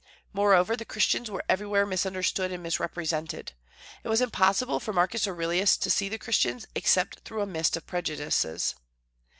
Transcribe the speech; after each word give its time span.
Moreover, 0.33 0.75
the 0.75 0.83
Christians 0.83 1.29
were 1.29 1.43
everywhere 1.47 1.85
misunderstood 1.85 2.51
and 2.51 2.63
misrepresented. 2.63 3.53
It 4.03 4.09
was 4.09 4.19
impossible 4.19 4.79
for 4.79 4.93
Marcus 4.93 5.27
Aurelius 5.27 5.77
to 5.77 5.91
see 5.91 6.09
the 6.09 6.17
Christians 6.17 6.65
except 6.73 7.19
through 7.19 7.41
a 7.43 7.45
mist 7.45 7.77
of 7.77 7.85
prejudices. 7.85 8.73